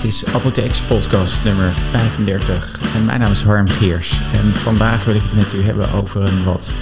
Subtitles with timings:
[0.00, 4.20] Dit is Apotheeks podcast nummer 35 en mijn naam is Harm Geers.
[4.32, 6.72] En vandaag wil ik het met u hebben over een wat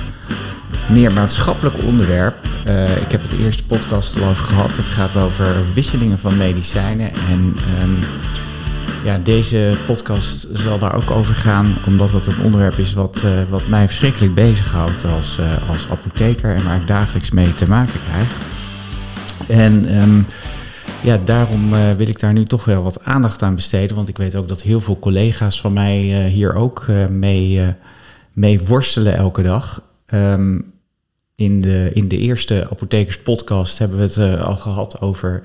[0.89, 2.35] meer maatschappelijk onderwerp.
[2.67, 4.77] Uh, ik heb het eerste podcast al over gehad.
[4.77, 7.11] Het gaat over wisselingen van medicijnen.
[7.31, 7.99] En um,
[9.05, 13.31] ja, deze podcast zal daar ook over gaan, omdat het een onderwerp is wat, uh,
[13.49, 18.01] wat mij verschrikkelijk bezighoudt als, uh, als apotheker en waar ik dagelijks mee te maken
[18.11, 18.29] krijg.
[19.47, 20.27] En um,
[21.03, 23.97] ja, daarom uh, wil ik daar nu toch wel wat aandacht aan besteden.
[23.97, 27.75] Want ik weet ook dat heel veel collega's van mij uh, hier ook uh, mee,
[28.33, 29.83] mee worstelen elke dag.
[30.15, 30.73] Um,
[31.35, 35.43] in, de, in de eerste apothekerspodcast hebben we het al gehad over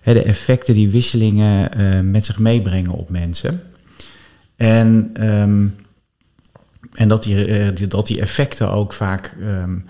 [0.00, 1.70] hè, de effecten die wisselingen
[2.10, 3.62] met zich meebrengen op mensen.
[4.56, 5.76] En, um,
[6.94, 9.36] en dat, die, dat die effecten ook vaak.
[9.40, 9.84] Um,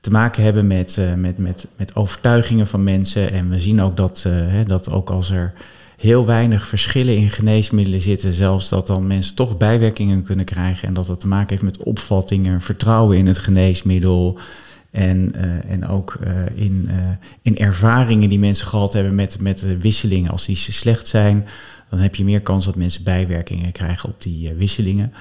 [0.00, 3.32] te maken hebben met, uh, met, met, met overtuigingen van mensen.
[3.32, 5.52] En we zien ook dat, uh, hè, dat ook als er
[5.96, 10.88] heel weinig verschillen in geneesmiddelen zitten, zelfs dat dan mensen toch bijwerkingen kunnen krijgen.
[10.88, 14.38] En dat dat te maken heeft met opvattingen, vertrouwen in het geneesmiddel.
[14.90, 16.18] En, uh, en ook
[16.54, 16.90] in,
[17.42, 20.30] in ervaringen die mensen gehad hebben met, met de wisselingen.
[20.30, 21.46] Als die slecht zijn,
[21.90, 25.12] dan heb je meer kans dat mensen bijwerkingen krijgen op die wisselingen.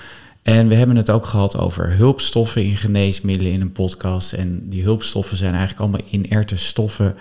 [0.49, 4.33] En we hebben het ook gehad over hulpstoffen in geneesmiddelen in een podcast.
[4.33, 7.15] En die hulpstoffen zijn eigenlijk allemaal inerte stoffen.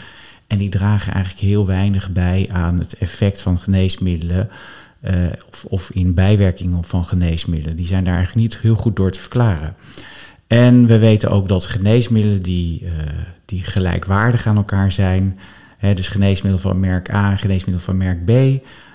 [0.47, 4.49] En die dragen eigenlijk heel weinig bij aan het effect van geneesmiddelen.
[5.05, 5.13] Uh,
[5.51, 7.77] of, of, in bijwerkingen van geneesmiddelen.
[7.77, 9.75] Die zijn daar eigenlijk niet heel goed door te verklaren.
[10.47, 12.91] En we weten ook dat geneesmiddelen die, uh,
[13.45, 15.39] die gelijkwaardig aan elkaar zijn.
[15.79, 18.33] Hè, dus geneesmiddel van merk A en geneesmiddel van merk B.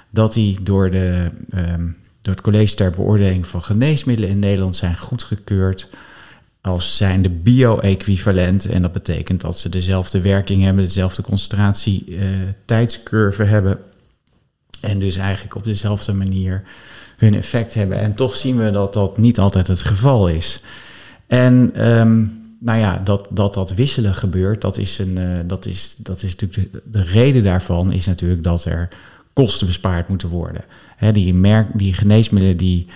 [0.09, 1.29] Dat die door de.
[1.55, 5.88] Um, door het College ter Beoordeling van Geneesmiddelen in Nederland zijn goedgekeurd
[6.61, 8.66] als zijnde bio-equivalent.
[8.66, 12.17] En dat betekent dat ze dezelfde werking hebben, dezelfde concentratie,
[12.66, 13.79] tijdscurve hebben.
[14.81, 16.63] En dus eigenlijk op dezelfde manier
[17.17, 18.00] hun effect hebben.
[18.00, 20.61] En toch zien we dat dat niet altijd het geval is.
[21.28, 25.95] En um, nou ja, dat, dat dat wisselen gebeurt, dat is, een, uh, dat is,
[25.97, 28.90] dat is natuurlijk de reden daarvan is natuurlijk dat er
[29.34, 30.63] kosten bespaard moeten worden.
[31.12, 32.88] Die, merk, die geneesmiddelen die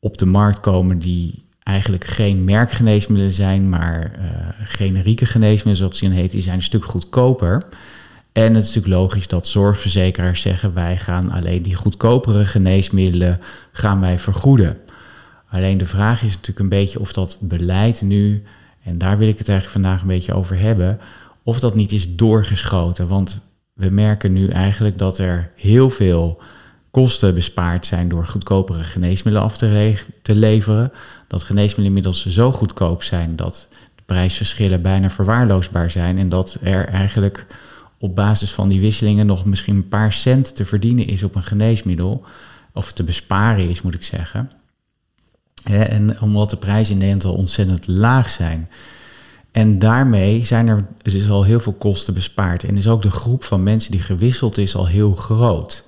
[0.00, 4.26] op de markt komen, die eigenlijk geen merkgeneesmiddelen zijn, maar uh,
[4.64, 7.62] generieke geneesmiddelen, zoals die heet, die zijn een stuk goedkoper.
[8.32, 13.40] En het is natuurlijk logisch dat zorgverzekeraars zeggen: wij gaan alleen die goedkopere geneesmiddelen
[13.72, 14.78] gaan wij vergoeden.
[15.48, 18.42] Alleen de vraag is natuurlijk een beetje of dat beleid nu,
[18.82, 21.00] en daar wil ik het eigenlijk vandaag een beetje over hebben,
[21.42, 23.08] of dat niet is doorgeschoten.
[23.08, 23.38] Want
[23.72, 26.40] we merken nu eigenlijk dat er heel veel
[27.02, 30.92] kosten bespaard zijn door goedkopere geneesmiddelen af te, te leveren.
[31.26, 36.18] Dat geneesmiddelen inmiddels zo goedkoop zijn dat de prijsverschillen bijna verwaarloosbaar zijn.
[36.18, 37.46] En dat er eigenlijk
[37.98, 41.42] op basis van die wisselingen nog misschien een paar cent te verdienen is op een
[41.42, 42.24] geneesmiddel.
[42.72, 44.50] Of te besparen is, moet ik zeggen.
[45.64, 48.68] En omdat de prijzen in Nederland al ontzettend laag zijn.
[49.50, 52.64] En daarmee zijn er dus al heel veel kosten bespaard.
[52.64, 55.85] En is ook de groep van mensen die gewisseld is al heel groot.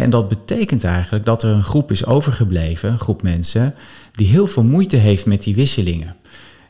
[0.00, 3.74] En dat betekent eigenlijk dat er een groep is overgebleven, een groep mensen,
[4.12, 6.16] die heel veel moeite heeft met die wisselingen.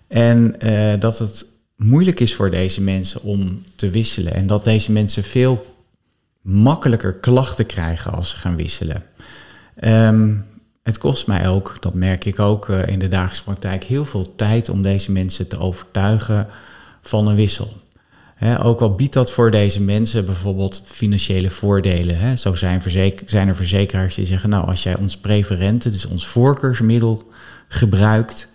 [0.07, 1.47] En uh, dat het
[1.77, 4.35] moeilijk is voor deze mensen om te wisselen.
[4.35, 5.67] En dat deze mensen veel
[6.41, 9.03] makkelijker klachten krijgen als ze gaan wisselen.
[9.85, 10.45] Um,
[10.83, 14.35] het kost mij ook, dat merk ik ook uh, in de dagelijkse praktijk, heel veel
[14.37, 16.47] tijd om deze mensen te overtuigen
[17.03, 17.73] van een wissel.
[18.63, 22.39] Ook al biedt dat voor deze mensen bijvoorbeeld financiële voordelen.
[22.39, 22.83] Zo zijn,
[23.25, 27.31] zijn, er verzekeraars die zeggen, nou als jij ons preferente, dus ons voorkeursmiddel
[27.69, 28.49] gebruikt,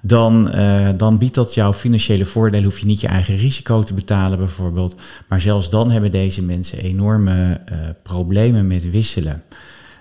[0.00, 2.64] dan, uh, dan biedt dat jouw financiële voordelen.
[2.64, 4.94] Hoef je niet je eigen risico te betalen bijvoorbeeld.
[5.28, 9.42] Maar zelfs dan hebben deze mensen enorme uh, problemen met wisselen.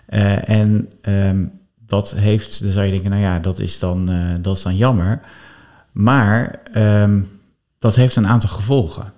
[0.09, 1.51] Uh, en um,
[1.87, 4.09] dat heeft, dan zou je denken, nou ja, dat is dan,
[4.41, 5.21] dat is dan jammer.
[5.91, 7.29] Maar um,
[7.79, 9.15] dat heeft een aantal gevolgen.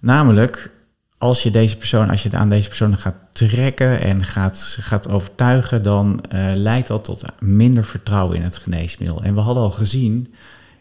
[0.00, 0.70] Namelijk,
[1.18, 5.82] als je deze persoon, als je aan deze persoon gaat trekken en gaat, gaat overtuigen,
[5.82, 9.22] dan uh, leidt dat tot minder vertrouwen in het geneesmiddel.
[9.22, 10.34] En we hadden al gezien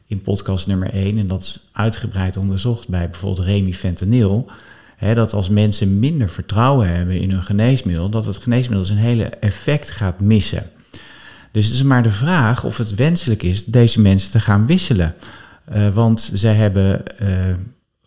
[0.05, 4.51] in podcast nummer 1, en dat is uitgebreid onderzocht bij bijvoorbeeld remifentanil,
[4.95, 9.25] hè, dat als mensen minder vertrouwen hebben in hun geneesmiddel, dat het geneesmiddel zijn hele
[9.25, 10.63] effect gaat missen.
[11.51, 15.15] Dus het is maar de vraag of het wenselijk is deze mensen te gaan wisselen.
[15.73, 17.27] Uh, want zij hebben uh,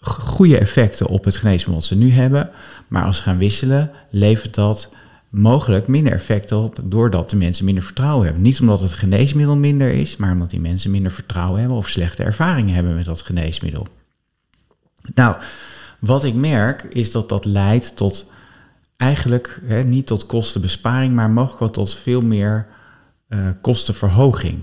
[0.03, 2.51] goede effecten op het geneesmiddel dat ze nu hebben.
[2.89, 4.89] Maar als ze gaan wisselen, levert dat
[5.29, 8.43] mogelijk minder effecten op, doordat de mensen minder vertrouwen hebben.
[8.43, 12.23] Niet omdat het geneesmiddel minder is, maar omdat die mensen minder vertrouwen hebben of slechte
[12.23, 13.87] ervaringen hebben met dat geneesmiddel.
[15.15, 15.37] Nou,
[15.99, 18.31] wat ik merk is dat dat leidt tot
[18.97, 22.67] eigenlijk hè, niet tot kostenbesparing, maar mogelijk wel tot veel meer
[23.29, 24.61] uh, kostenverhoging.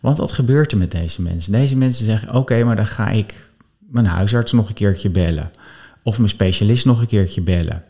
[0.00, 1.52] Want wat gebeurt er met deze mensen?
[1.52, 3.34] Deze mensen zeggen: Oké, maar dan ga ik
[3.92, 5.50] mijn huisarts nog een keertje bellen.
[6.02, 7.84] Of mijn specialist nog een keertje bellen.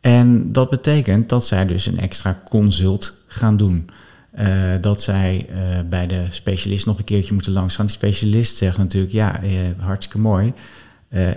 [0.00, 3.90] En dat betekent dat zij dus een extra consult gaan doen.
[4.38, 4.48] Uh,
[4.80, 5.56] dat zij uh,
[5.88, 7.86] bij de specialist nog een keertje moeten langsgaan.
[7.86, 10.52] Die specialist zegt natuurlijk: Ja, uh, hartstikke mooi.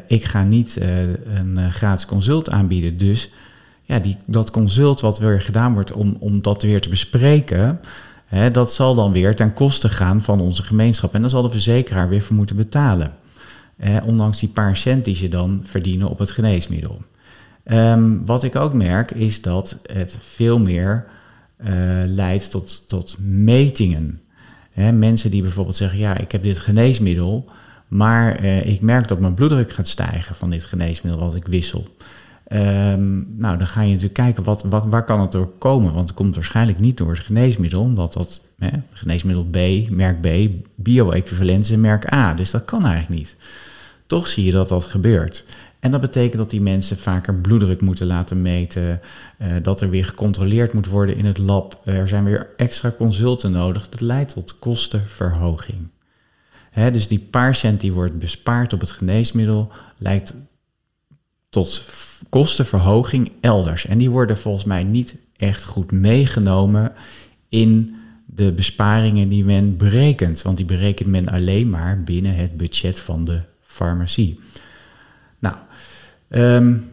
[0.07, 0.77] ik ga niet
[1.35, 2.97] een gratis consult aanbieden.
[2.97, 3.29] Dus
[3.83, 7.79] ja, die, dat consult wat weer gedaan wordt om, om dat weer te bespreken,
[8.25, 11.13] hè, dat zal dan weer ten koste gaan van onze gemeenschap.
[11.13, 13.13] En dan zal de verzekeraar weer voor moeten betalen.
[13.77, 17.01] Hè, ondanks die paar cent die ze dan verdienen op het geneesmiddel.
[17.65, 21.05] Um, wat ik ook merk is dat het veel meer
[21.59, 21.67] uh,
[22.05, 24.21] leidt tot, tot metingen.
[24.71, 27.49] Hè, mensen die bijvoorbeeld zeggen, ja, ik heb dit geneesmiddel,
[27.87, 31.87] maar uh, ik merk dat mijn bloeddruk gaat stijgen van dit geneesmiddel wat ik wissel.
[32.51, 35.93] Um, nou, dan ga je natuurlijk kijken, wat, wat, waar kan het door komen?
[35.93, 38.41] Want het komt waarschijnlijk niet door het geneesmiddel, omdat dat
[38.93, 40.27] geneesmiddel B, merk B,
[40.75, 42.33] bio-equivalent is merk A.
[42.33, 43.35] Dus dat kan eigenlijk niet.
[44.07, 45.45] Toch zie je dat dat gebeurt.
[45.79, 49.01] En dat betekent dat die mensen vaker bloeddruk moeten laten meten,
[49.41, 51.81] uh, dat er weer gecontroleerd moet worden in het lab.
[51.83, 53.89] Er zijn weer extra consulten nodig.
[53.89, 55.87] Dat leidt tot kostenverhoging.
[56.71, 60.33] Hè, dus die paar cent die wordt bespaard op het geneesmiddel leidt
[61.49, 61.83] tot
[62.29, 63.85] kostenverhoging elders.
[63.85, 66.93] En die worden volgens mij niet echt goed meegenomen
[67.49, 70.41] in de besparingen die men berekent.
[70.41, 73.41] Want die berekent men alleen maar binnen het budget van de
[73.75, 74.39] farmacie.
[75.39, 75.55] Nou,
[76.29, 76.91] um,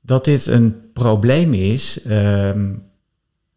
[0.00, 2.82] dat dit een probleem is, um,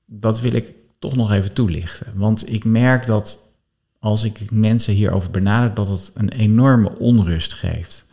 [0.05, 2.07] dat wil ik toch nog even toelichten.
[2.15, 3.37] Want ik merk dat
[3.99, 8.05] als ik mensen hierover benader, dat het een enorme onrust geeft.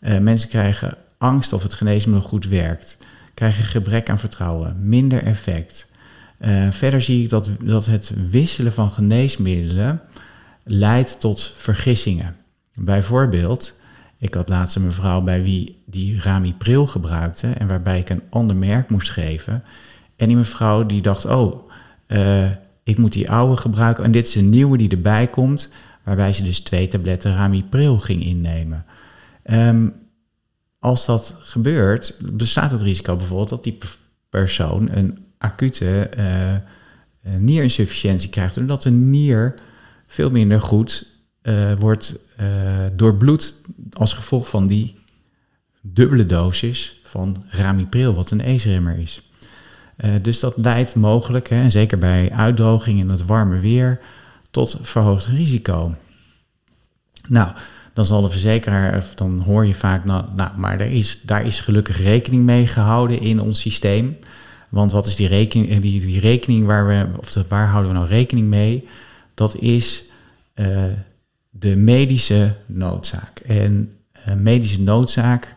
[0.00, 2.96] Uh, mensen krijgen angst of het geneesmiddel goed werkt,
[3.34, 5.86] krijgen gebrek aan vertrouwen, minder effect.
[6.40, 10.00] Uh, verder zie ik dat, dat het wisselen van geneesmiddelen
[10.64, 12.36] leidt tot vergissingen.
[12.80, 13.80] Bijvoorbeeld,
[14.18, 18.56] ik had laatst een mevrouw bij wie die Ramipril gebruikte en waarbij ik een ander
[18.56, 19.62] merk moest geven.
[20.16, 21.70] En die mevrouw die dacht, oh,
[22.08, 22.50] uh,
[22.82, 25.72] ik moet die oude gebruiken en dit is een nieuwe die erbij komt,
[26.02, 28.84] waarbij ze dus twee tabletten Ramipril ging innemen.
[29.44, 29.94] Um,
[30.78, 33.78] als dat gebeurt, bestaat het risico bijvoorbeeld dat die
[34.28, 39.54] persoon een acute uh, nierinsufficiëntie krijgt, omdat de nier
[40.06, 41.06] veel minder goed
[41.48, 42.46] uh, wordt uh,
[42.92, 43.54] doorbloed
[43.92, 44.96] als gevolg van die
[45.80, 49.22] dubbele dosis van ramipril, wat een ACE-remmer is.
[50.22, 54.00] dus dat leidt mogelijk, hè, zeker bij uitdroging in het warme weer,
[54.50, 55.94] tot verhoogd risico.
[57.28, 57.52] Nou,
[57.92, 61.60] dan zal de verzekeraar, dan hoor je vaak, nou, nou maar er is, daar is
[61.60, 64.18] gelukkig rekening mee gehouden in ons systeem.
[64.68, 67.98] Want wat is die rekening, eh, die, die rekening waar we, of waar houden we
[67.98, 68.88] nou rekening mee?
[69.34, 70.04] Dat is
[71.50, 73.38] de medische noodzaak.
[73.38, 73.92] En
[74.28, 75.54] uh, medische noodzaak,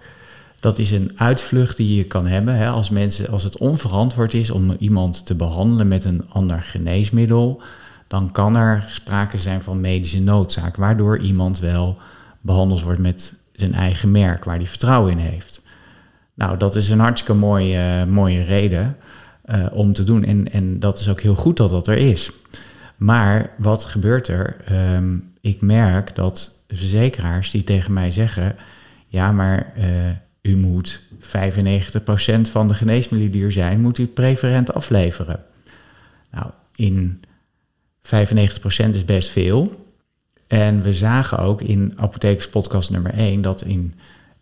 [0.59, 4.49] dat is een uitvlucht die je kan hebben hè, als, mensen, als het onverantwoord is
[4.49, 7.61] om iemand te behandelen met een ander geneesmiddel.
[8.07, 11.97] Dan kan er sprake zijn van medische noodzaak, waardoor iemand wel
[12.41, 15.61] behandeld wordt met zijn eigen merk, waar hij vertrouwen in heeft.
[16.33, 18.97] Nou, dat is een hartstikke mooie, mooie reden
[19.45, 20.23] uh, om te doen.
[20.23, 22.31] En, en dat is ook heel goed dat dat er is.
[22.97, 24.55] Maar wat gebeurt er?
[24.95, 28.55] Um, ik merk dat verzekeraars die tegen mij zeggen:
[29.07, 29.85] ja, maar uh,
[30.41, 31.21] u moet 95%
[32.41, 35.43] van de geneesmiddelen die er zijn, moet u preferent afleveren.
[36.31, 37.21] Nou, in
[38.03, 38.09] 95%
[38.89, 39.85] is best veel.
[40.47, 43.93] En we zagen ook in Apothekerspodcast nummer 1 dat in,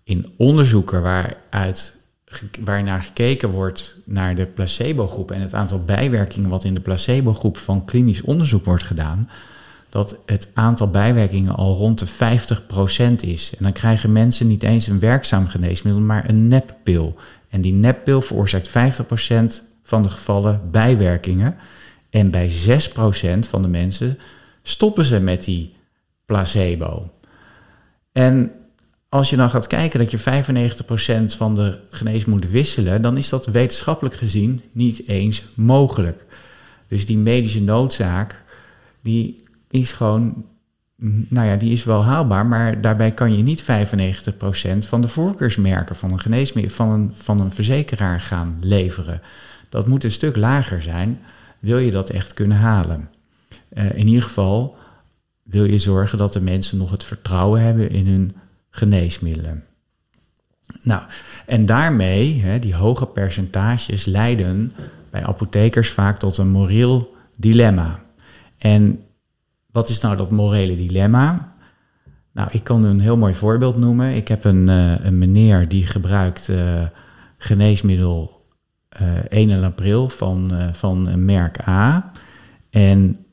[0.03, 1.94] in onderzoeken waaruit,
[2.60, 7.86] waarnaar gekeken wordt naar de placebo-groep en het aantal bijwerkingen wat in de placebo-groep van
[7.86, 9.29] klinisch onderzoek wordt gedaan,
[9.89, 13.51] dat het aantal bijwerkingen al rond de 50% is.
[13.58, 17.15] En dan krijgen mensen niet eens een werkzaam geneesmiddel, maar een neppil.
[17.50, 18.72] En die neppil veroorzaakt 50%
[19.84, 21.55] van de gevallen bijwerkingen.
[22.10, 22.51] En bij 6%
[23.39, 24.17] van de mensen
[24.63, 25.74] stoppen ze met die
[26.25, 27.12] placebo.
[28.12, 28.51] En
[29.10, 30.19] als je dan gaat kijken dat je
[31.31, 36.25] 95% van de genees moet wisselen, dan is dat wetenschappelijk gezien niet eens mogelijk.
[36.88, 38.43] Dus die medische noodzaak,
[39.01, 40.46] die is gewoon,
[41.28, 43.66] nou ja, die is wel haalbaar, maar daarbij kan je niet 95%
[44.80, 49.22] van de voorkeursmerken van een geneesmiddel, van een, van een verzekeraar gaan leveren.
[49.70, 51.20] Dat moet een stuk lager zijn,
[51.60, 53.10] wil je dat echt kunnen halen.
[53.74, 54.78] Uh, in ieder geval
[55.44, 58.36] wil je zorgen dat de mensen nog het vertrouwen hebben in hun
[58.70, 59.64] geneesmiddelen.
[60.82, 61.02] Nou,
[61.46, 64.72] en daarmee, hè, die hoge percentages leiden
[65.10, 68.04] bij apothekers vaak tot een moreel dilemma.
[68.58, 69.04] En
[69.79, 71.55] wat is nou dat morele dilemma?
[72.31, 74.15] Nou, ik kan een heel mooi voorbeeld noemen.
[74.15, 76.81] Ik heb een, uh, een meneer die gebruikt uh,
[77.38, 78.45] geneesmiddel
[79.01, 82.12] uh, 1 april van, van merk A.
[82.69, 83.25] En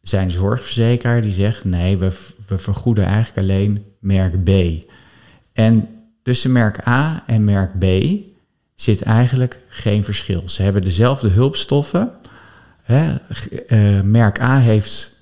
[0.00, 2.10] zijn zorgverzekeraar die zegt nee, we,
[2.46, 4.50] vergoeden eigenlijk alleen merk B.
[5.52, 5.88] En
[6.22, 7.84] tussen merk A en merk B
[8.74, 10.42] zit eigenlijk geen verschil.
[10.48, 12.10] Ze hebben dezelfde hulpstoffen.
[12.82, 13.14] Hè.
[14.02, 15.13] Merk A heeft,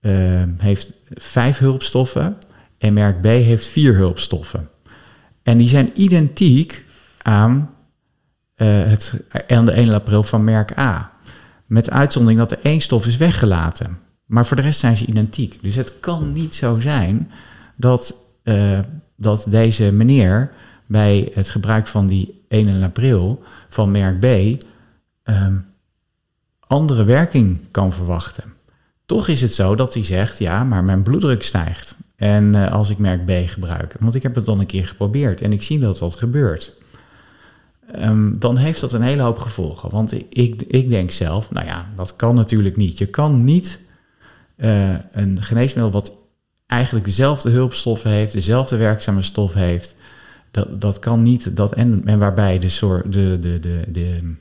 [0.00, 2.36] uh, heeft vijf hulpstoffen
[2.78, 4.68] en merk B heeft vier hulpstoffen.
[5.42, 6.84] En die zijn identiek
[7.22, 7.70] aan,
[8.56, 11.12] uh, het, aan de 1 april van merk A.
[11.66, 13.98] Met uitzondering dat er één stof is weggelaten.
[14.24, 15.58] Maar voor de rest zijn ze identiek.
[15.62, 17.30] Dus het kan niet zo zijn
[17.76, 18.14] dat,
[18.44, 18.78] uh,
[19.16, 20.52] dat deze meneer
[20.86, 24.24] bij het gebruik van die 1 april van merk B
[25.24, 25.66] um,
[26.66, 28.44] andere werking kan verwachten.
[29.08, 31.96] Toch is het zo dat hij zegt, ja, maar mijn bloeddruk stijgt.
[32.16, 35.40] En uh, als ik merk B gebruik, want ik heb het dan een keer geprobeerd
[35.40, 36.72] en ik zie dat dat gebeurt.
[38.02, 39.90] Um, dan heeft dat een hele hoop gevolgen.
[39.90, 42.98] Want ik, ik denk zelf, nou ja, dat kan natuurlijk niet.
[42.98, 43.80] Je kan niet
[44.56, 46.12] uh, een geneesmiddel wat
[46.66, 49.94] eigenlijk dezelfde hulpstoffen heeft, dezelfde werkzame stof heeft,
[50.50, 51.56] dat, dat kan niet.
[51.56, 54.34] Dat, en, en waarbij de, de, de, de, de,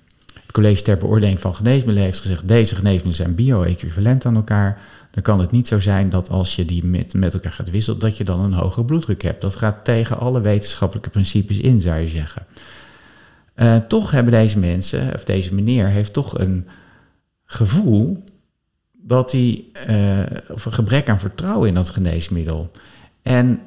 [0.48, 4.82] het college ter beoordeling van geneesmiddelen heeft gezegd, deze geneesmiddelen zijn bio-equivalent aan elkaar.
[5.12, 8.00] Dan kan het niet zo zijn dat als je die met, met elkaar gaat wisselen,
[8.00, 9.42] dat je dan een hogere bloeddruk hebt.
[9.42, 12.46] Dat gaat tegen alle wetenschappelijke principes in, zou je zeggen.
[13.56, 16.68] Uh, toch hebben deze mensen, of deze meneer, heeft toch een
[17.46, 18.24] gevoel
[18.92, 22.72] dat hij, uh, of een gebrek aan vertrouwen in dat geneesmiddel.
[23.22, 23.60] En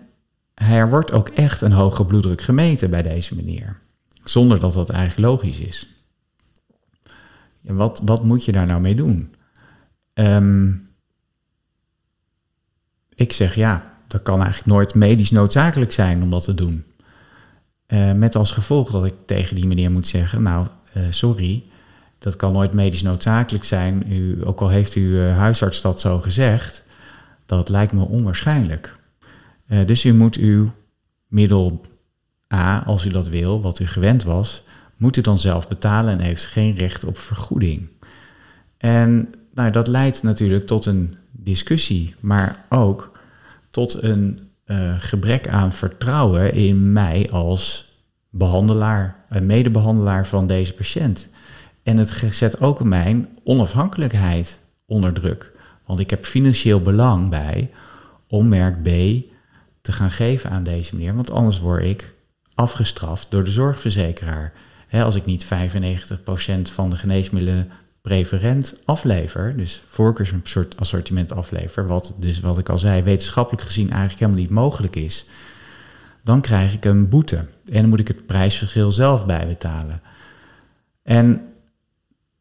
[0.54, 3.76] er wordt ook echt een hoge bloeddruk gemeten bij deze meneer.
[4.24, 5.86] Zonder dat dat eigenlijk logisch is.
[7.60, 9.34] Wat, wat moet je daar nou mee doen?
[10.14, 10.88] Um,
[13.14, 16.84] ik zeg ja, dat kan eigenlijk nooit medisch noodzakelijk zijn om dat te doen.
[17.88, 21.62] Uh, met als gevolg dat ik tegen die meneer moet zeggen: Nou, uh, sorry,
[22.18, 24.12] dat kan nooit medisch noodzakelijk zijn.
[24.12, 26.82] U, ook al heeft uw uh, huisarts dat zo gezegd,
[27.46, 28.98] dat lijkt me onwaarschijnlijk.
[29.86, 30.70] Dus u moet uw
[31.26, 31.80] middel
[32.54, 34.62] A, als u dat wil, wat u gewend was,
[35.00, 37.88] moet u dan zelf betalen en heeft geen recht op vergoeding.
[38.76, 43.18] En nou, dat leidt natuurlijk tot een discussie, maar ook
[43.70, 47.92] tot een uh, gebrek aan vertrouwen in mij als
[48.30, 51.28] behandelaar, een medebehandelaar van deze patiënt.
[51.82, 55.52] En het zet ook mijn onafhankelijkheid onder druk.
[55.86, 57.70] Want ik heb financieel belang bij
[58.28, 58.88] om merk B
[59.80, 61.14] te gaan geven aan deze meneer.
[61.14, 62.12] Want anders word ik
[62.54, 64.52] afgestraft door de zorgverzekeraar.
[64.90, 65.48] Als ik niet 95%
[66.62, 67.70] van de geneesmiddelen
[68.00, 74.40] preferent aflever, dus voorkeursassortiment aflever, wat dus wat ik al zei, wetenschappelijk gezien eigenlijk helemaal
[74.40, 75.24] niet mogelijk is,
[76.24, 77.36] dan krijg ik een boete.
[77.36, 80.00] En dan moet ik het prijsverschil zelf bijbetalen.
[81.02, 81.50] En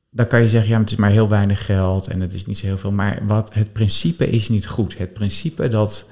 [0.10, 2.58] dan kan je zeggen, ja, het is maar heel weinig geld en het is niet
[2.58, 2.91] zo heel veel.
[2.91, 4.98] Maar wat, het principe is niet goed.
[4.98, 6.10] Het principe dat,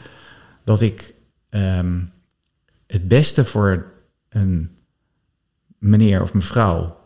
[0.63, 1.13] dat ik
[1.49, 2.11] um,
[2.87, 3.91] het beste voor
[4.29, 4.76] een
[5.77, 6.97] meneer of mevrouw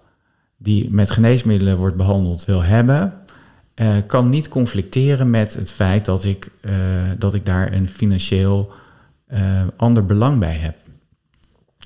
[0.57, 3.13] die met geneesmiddelen wordt behandeld wil hebben,
[3.75, 6.73] uh, kan niet conflicteren met het feit dat ik, uh,
[7.17, 8.71] dat ik daar een financieel
[9.33, 10.75] uh, ander belang bij heb.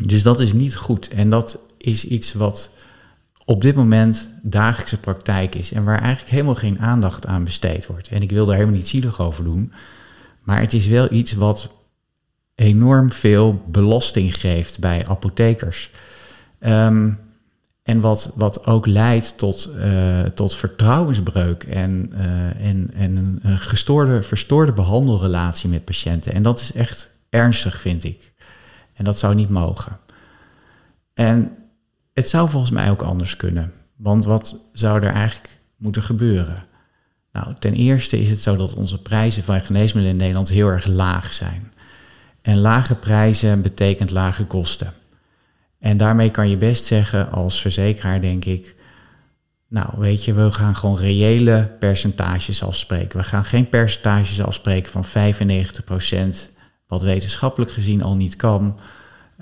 [0.04, 1.08] Dus dat is niet goed.
[1.08, 2.70] En dat is iets wat
[3.46, 8.08] op dit moment dagelijkse praktijk is en waar eigenlijk helemaal geen aandacht aan besteed wordt.
[8.08, 9.72] En ik wil daar helemaal niet zielig over doen,
[10.44, 11.70] maar het is wel iets wat
[12.56, 15.92] enorm veel belasting geeft bij apothekers.
[16.66, 17.20] Um,
[17.84, 24.24] en wat, wat ook leidt tot, uh, tot vertrouwensbreuk en, uh, en, en een gestoorde,
[24.24, 26.34] verstoorde behandelrelatie met patiënten.
[26.34, 28.34] En dat is echt ernstig, vind ik.
[28.94, 29.98] En dat zou niet mogen.
[31.14, 31.52] En
[32.14, 33.72] het zou volgens mij ook anders kunnen.
[33.96, 36.66] Want wat zou er eigenlijk moeten gebeuren?
[37.32, 40.86] Nou, ten eerste is het zo dat onze prijzen van geneesmiddelen in Nederland heel erg
[40.86, 41.72] laag zijn.
[42.42, 44.94] En lage prijzen betekent lage kosten.
[45.86, 48.76] En daarmee kan je best zeggen als verzekeraar, denk ik,
[49.68, 53.20] nou weet je, we gaan gewoon reële percentages afspreken.
[53.20, 55.08] We gaan geen percentages afspreken van 95%,
[56.88, 58.80] wat wetenschappelijk gezien al niet kan,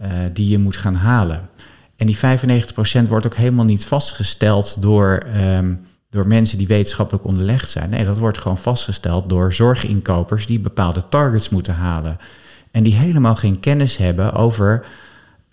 [0.01, 1.49] uh, die je moet gaan halen.
[1.95, 5.23] En die 95% wordt ook helemaal niet vastgesteld door,
[5.57, 7.89] um, door mensen die wetenschappelijk onderlegd zijn.
[7.89, 12.17] Nee, dat wordt gewoon vastgesteld door zorginkopers die bepaalde targets moeten halen.
[12.71, 14.85] En die helemaal geen kennis hebben over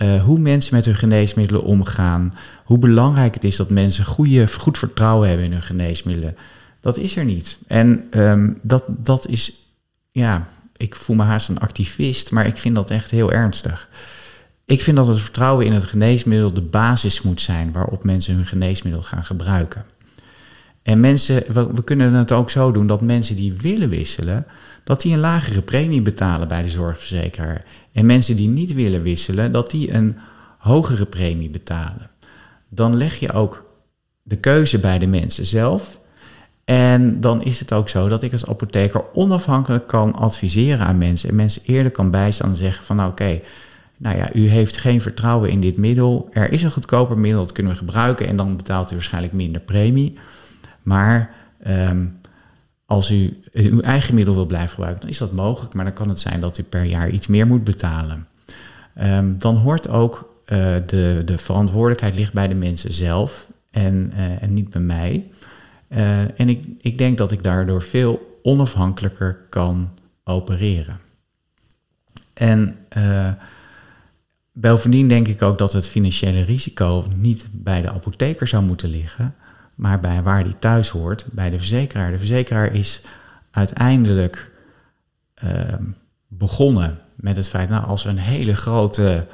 [0.02, 4.78] uh, hoe mensen met hun geneesmiddelen omgaan, hoe belangrijk het is dat mensen goede, goed
[4.78, 6.36] vertrouwen hebben in hun geneesmiddelen.
[6.80, 7.58] Dat is er niet.
[7.66, 9.52] En um, dat, dat is,
[10.10, 13.88] ja, ik voel me haast een activist, maar ik vind dat echt heel ernstig.
[14.64, 18.46] Ik vind dat het vertrouwen in het geneesmiddel de basis moet zijn waarop mensen hun
[18.46, 19.84] geneesmiddel gaan gebruiken.
[20.82, 21.44] En mensen,
[21.74, 24.46] we, kunnen het ook zo doen dat mensen die willen wisselen,
[24.84, 27.64] dat die een lagere premie betalen bij de zorgverzekeraar.
[27.92, 30.16] En mensen die niet willen wisselen, dat die een
[30.58, 32.10] hogere premie betalen.
[32.68, 33.64] Dan leg je ook
[34.22, 35.98] de keuze bij de mensen zelf.
[36.64, 41.28] En dan is het ook zo dat ik als apotheker onafhankelijk kan adviseren aan mensen.
[41.28, 43.40] En mensen eerder kan bijstaan en zeggen van nou oké,
[43.96, 46.28] nou ja, u heeft geen vertrouwen in dit middel.
[46.32, 49.60] Er is een goedkoper middel, dat kunnen we gebruiken en dan betaalt u waarschijnlijk minder
[49.60, 50.18] premie.
[50.82, 51.30] Maar
[51.62, 52.06] ehm,
[52.86, 55.74] als u uw eigen middel wil blijven gebruiken, dan is dat mogelijk.
[55.74, 58.26] Maar dan kan het zijn dat u per jaar iets meer moet betalen.
[58.94, 64.42] Ehm, dan hoort ook uh, de, de verantwoordelijkheid ligt bij de mensen zelf en, uh,
[64.42, 65.26] en niet bij mij.
[66.36, 69.90] En ik, ik denk dat ik daardoor veel onafhankelijker kan
[70.24, 70.98] opereren.
[72.32, 72.76] En
[74.52, 79.34] bovendien denk ik ook dat het financiële risico niet bij de apotheker zou moeten liggen,
[79.80, 82.10] maar bij waar die thuis hoort, bij de verzekeraar.
[82.10, 83.00] De verzekeraar is
[83.50, 84.50] uiteindelijk
[85.44, 85.50] uh,
[86.28, 89.26] begonnen met het feit, nou, als we een hele grote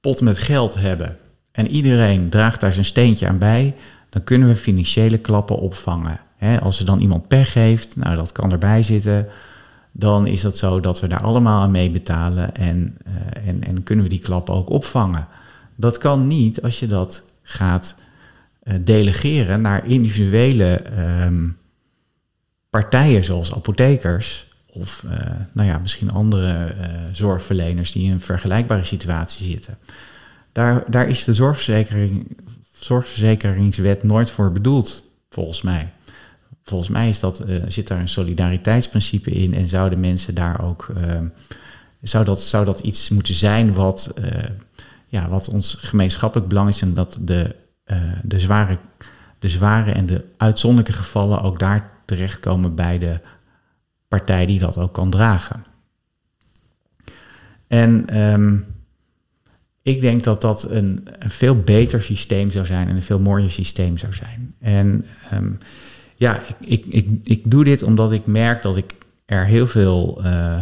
[0.00, 1.16] pot met geld hebben
[1.52, 3.74] en iedereen draagt daar zijn steentje aan bij,
[4.08, 6.20] dan kunnen we financiële klappen opvangen.
[6.60, 9.26] als er dan iemand pech heeft, nou dat kan erbij zitten,
[9.92, 13.82] dan is dat zo dat we daar allemaal aan mee betalen en, uh, en, en
[13.82, 15.26] kunnen we die klappen ook opvangen.
[15.74, 17.94] Dat kan niet als je dat gaat
[18.80, 20.82] delegeren naar individuele
[21.24, 21.56] um,
[22.70, 25.12] partijen zoals apothekers of uh,
[25.52, 29.78] nou ja, misschien andere uh, zorgverleners die in een vergelijkbare situatie zitten.
[30.52, 32.36] Daar, daar is de zorgverzekering,
[32.72, 35.92] zorgverzekeringswet nooit voor bedoeld, volgens mij.
[36.64, 40.92] Volgens mij is dat, zit daar een solidariteitsprincipe in en zouden mensen daar ook.
[40.96, 41.26] Ehm,
[42.02, 44.14] zou, dat, zou dat iets moeten zijn wat,
[45.06, 47.56] ja, wat ons gemeenschappelijk belang is en dat de,
[48.22, 48.78] de, zware,
[49.38, 53.20] de zware en de uitzonderlijke gevallen ook daar terechtkomen bij de
[54.08, 55.64] partij die dat ook kan dragen.
[57.66, 58.66] En um,
[59.82, 63.50] ik denk dat dat een, een, veel beter systeem zou zijn en een veel mooier
[63.50, 64.54] systeem zou zijn.
[64.58, 65.58] En um,
[66.16, 68.92] ja, ik, ik, ik, ik, doe dit omdat ik merk dat ik
[69.24, 70.60] er heel veel, uh,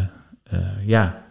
[0.53, 1.23] uh, ja,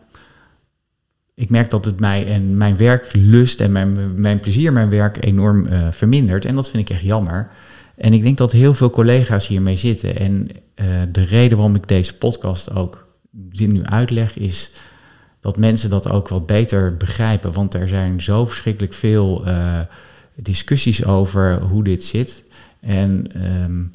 [1.38, 5.66] ik merk dat het mij en mijn werklust en mijn, mijn plezier, mijn werk enorm
[5.66, 6.46] uh, vermindert.
[6.46, 7.50] En dat vind ik echt jammer.
[7.96, 10.16] En ik denk dat heel veel collega's hiermee zitten.
[10.16, 13.08] En uh, de reden waarom ik deze podcast ook
[13.52, 14.72] nu uitleg, is
[15.40, 17.54] dat mensen dat ook wat beter begrijpen.
[17.54, 19.80] Want er zijn zo verschrikkelijk veel uh,
[20.36, 22.44] discussies over hoe dit zit.
[22.80, 23.26] En
[23.64, 23.92] um,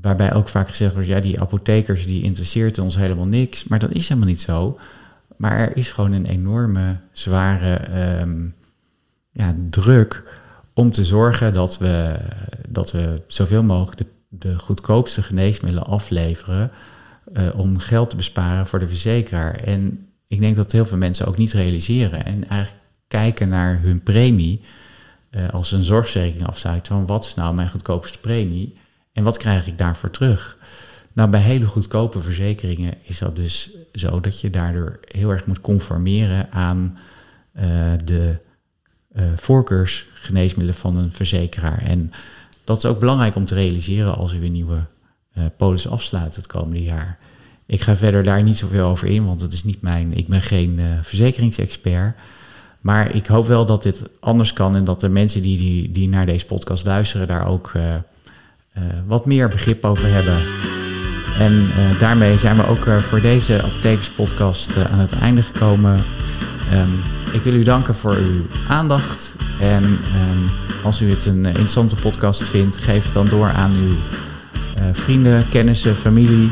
[0.00, 3.64] waarbij ook vaak gezegd wordt, ja, die apothekers die interesseert ons helemaal niks.
[3.64, 4.78] Maar dat is helemaal niet zo.
[5.36, 7.80] Maar er is gewoon een enorme zware
[8.20, 8.54] um,
[9.32, 10.22] ja, druk
[10.72, 12.16] om te zorgen dat we,
[12.68, 16.70] dat we zoveel mogelijk de, goedkoopste geneesmiddelen afleveren
[17.32, 19.54] uh, om geld te besparen voor de verzekeraar.
[19.54, 24.02] En ik denk dat heel veel mensen ook niet realiseren en eigenlijk kijken naar hun
[24.02, 24.62] premie
[25.30, 28.76] uh, als een zorgverzekering afsluit van wat is nou mijn goedkoopste premie
[29.12, 30.58] en wat krijg ik daarvoor terug.
[31.16, 35.60] Nou, bij hele goedkope verzekeringen is dat dus zo dat je daardoor heel erg moet
[35.60, 36.98] conformeren aan
[37.56, 37.62] uh,
[38.04, 38.36] de
[39.16, 41.82] uh, voorkeursgeneesmiddelen van een verzekeraar.
[41.82, 42.12] En
[42.64, 44.84] dat is ook belangrijk om te realiseren als u een nieuwe
[45.38, 47.18] uh, polis afsluit het komende jaar.
[47.66, 50.42] Ik ga verder daar niet zoveel over in, want het is niet mijn, ik ben
[50.42, 52.16] geen verzekeringsexpert.
[52.80, 56.08] Maar ik hoop wel dat dit anders kan en dat de mensen die, die, die
[56.08, 57.72] naar deze podcast luisteren daar ook
[59.06, 60.38] wat meer begrip over hebben.
[61.38, 61.68] En
[61.98, 66.02] daarmee zijn we ook voor deze apothekerspodcast aan het einde gekomen.
[66.72, 69.34] Um, ik wil u danken voor uw aandacht.
[69.60, 70.50] En um,
[70.84, 73.94] als u het een interessante podcast vindt, geef het dan door aan uw
[74.92, 76.50] vrienden, kennissen, familie.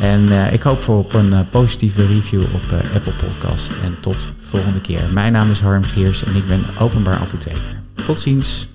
[0.00, 3.70] En ik hoop voor op een positieve review op Apple Podcast.
[3.84, 5.00] En tot volgende keer.
[5.12, 7.80] Mijn naam is Harm Geers en ik ben openbaar apotheker.
[8.04, 8.68] Tot ziens.